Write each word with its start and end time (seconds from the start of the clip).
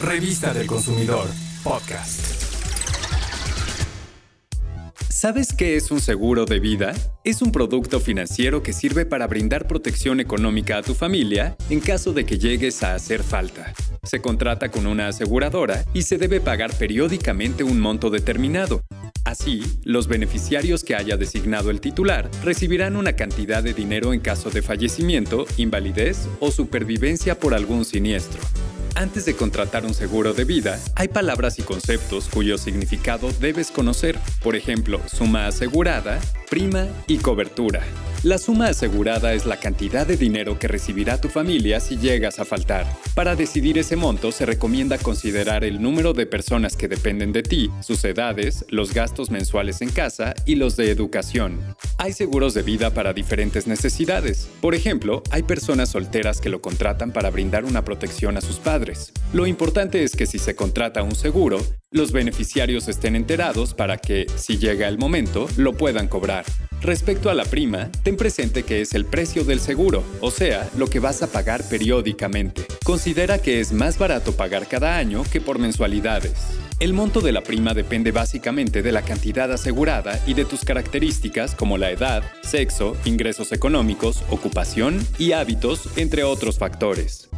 Revista 0.00 0.54
del 0.54 0.66
Consumidor, 0.66 1.26
podcast. 1.62 2.42
¿Sabes 5.10 5.52
qué 5.52 5.76
es 5.76 5.90
un 5.90 6.00
seguro 6.00 6.46
de 6.46 6.58
vida? 6.58 6.94
Es 7.22 7.42
un 7.42 7.52
producto 7.52 8.00
financiero 8.00 8.62
que 8.62 8.72
sirve 8.72 9.04
para 9.04 9.26
brindar 9.26 9.66
protección 9.66 10.18
económica 10.18 10.78
a 10.78 10.82
tu 10.82 10.94
familia 10.94 11.54
en 11.68 11.80
caso 11.80 12.14
de 12.14 12.24
que 12.24 12.38
llegues 12.38 12.82
a 12.82 12.94
hacer 12.94 13.22
falta. 13.22 13.74
Se 14.02 14.22
contrata 14.22 14.70
con 14.70 14.86
una 14.86 15.08
aseguradora 15.08 15.84
y 15.92 16.00
se 16.02 16.16
debe 16.16 16.40
pagar 16.40 16.72
periódicamente 16.72 17.62
un 17.62 17.78
monto 17.78 18.08
determinado. 18.08 18.80
Así, 19.26 19.62
los 19.84 20.08
beneficiarios 20.08 20.82
que 20.82 20.94
haya 20.94 21.18
designado 21.18 21.70
el 21.70 21.82
titular 21.82 22.30
recibirán 22.42 22.96
una 22.96 23.16
cantidad 23.16 23.62
de 23.62 23.74
dinero 23.74 24.14
en 24.14 24.20
caso 24.20 24.48
de 24.48 24.62
fallecimiento, 24.62 25.44
invalidez 25.58 26.26
o 26.40 26.50
supervivencia 26.50 27.38
por 27.38 27.52
algún 27.52 27.84
siniestro. 27.84 28.40
Antes 29.00 29.24
de 29.24 29.34
contratar 29.34 29.86
un 29.86 29.94
seguro 29.94 30.34
de 30.34 30.44
vida, 30.44 30.78
hay 30.94 31.08
palabras 31.08 31.58
y 31.58 31.62
conceptos 31.62 32.28
cuyo 32.28 32.58
significado 32.58 33.32
debes 33.40 33.70
conocer, 33.70 34.18
por 34.42 34.56
ejemplo, 34.56 35.00
suma 35.08 35.46
asegurada, 35.46 36.20
prima 36.50 36.88
y 37.06 37.18
cobertura. 37.18 37.82
La 38.22 38.36
suma 38.36 38.66
asegurada 38.66 39.32
es 39.32 39.46
la 39.46 39.58
cantidad 39.58 40.06
de 40.06 40.18
dinero 40.18 40.58
que 40.58 40.68
recibirá 40.68 41.18
tu 41.18 41.30
familia 41.30 41.80
si 41.80 41.96
llegas 41.96 42.38
a 42.38 42.44
faltar. 42.44 42.86
Para 43.14 43.34
decidir 43.34 43.78
ese 43.78 43.96
monto 43.96 44.30
se 44.30 44.44
recomienda 44.44 44.98
considerar 44.98 45.64
el 45.64 45.80
número 45.80 46.12
de 46.12 46.26
personas 46.26 46.76
que 46.76 46.86
dependen 46.86 47.32
de 47.32 47.42
ti, 47.42 47.70
sus 47.80 48.04
edades, 48.04 48.66
los 48.68 48.92
gastos 48.92 49.30
mensuales 49.30 49.80
en 49.80 49.90
casa 49.90 50.34
y 50.44 50.56
los 50.56 50.76
de 50.76 50.90
educación. 50.90 51.60
Hay 51.96 52.12
seguros 52.12 52.52
de 52.52 52.62
vida 52.62 52.92
para 52.92 53.14
diferentes 53.14 53.66
necesidades. 53.66 54.50
Por 54.60 54.74
ejemplo, 54.74 55.22
hay 55.30 55.44
personas 55.44 55.88
solteras 55.88 56.42
que 56.42 56.50
lo 56.50 56.60
contratan 56.60 57.12
para 57.12 57.30
brindar 57.30 57.64
una 57.64 57.86
protección 57.86 58.36
a 58.36 58.42
sus 58.42 58.56
padres. 58.56 59.14
Lo 59.32 59.46
importante 59.46 60.02
es 60.02 60.14
que 60.14 60.26
si 60.26 60.38
se 60.38 60.54
contrata 60.54 61.02
un 61.02 61.14
seguro, 61.14 61.58
los 61.92 62.12
beneficiarios 62.12 62.86
estén 62.86 63.16
enterados 63.16 63.74
para 63.74 63.98
que, 63.98 64.26
si 64.36 64.58
llega 64.58 64.86
el 64.86 64.96
momento, 64.96 65.48
lo 65.56 65.76
puedan 65.76 66.06
cobrar. 66.06 66.44
Respecto 66.80 67.30
a 67.30 67.34
la 67.34 67.44
prima, 67.44 67.90
ten 68.04 68.16
presente 68.16 68.62
que 68.62 68.80
es 68.80 68.94
el 68.94 69.04
precio 69.04 69.44
del 69.44 69.60
seguro, 69.60 70.04
o 70.20 70.30
sea, 70.30 70.70
lo 70.76 70.86
que 70.86 71.00
vas 71.00 71.22
a 71.22 71.26
pagar 71.26 71.68
periódicamente. 71.68 72.64
Considera 72.84 73.42
que 73.42 73.60
es 73.60 73.72
más 73.72 73.98
barato 73.98 74.32
pagar 74.32 74.68
cada 74.68 74.96
año 74.96 75.24
que 75.32 75.40
por 75.40 75.58
mensualidades. 75.58 76.32
El 76.78 76.92
monto 76.92 77.20
de 77.20 77.32
la 77.32 77.42
prima 77.42 77.74
depende 77.74 78.12
básicamente 78.12 78.82
de 78.82 78.92
la 78.92 79.02
cantidad 79.02 79.52
asegurada 79.52 80.22
y 80.26 80.34
de 80.34 80.44
tus 80.44 80.64
características 80.64 81.54
como 81.54 81.76
la 81.76 81.90
edad, 81.90 82.22
sexo, 82.42 82.96
ingresos 83.04 83.52
económicos, 83.52 84.22
ocupación 84.30 85.04
y 85.18 85.32
hábitos, 85.32 85.88
entre 85.96 86.22
otros 86.22 86.56
factores. 86.56 87.29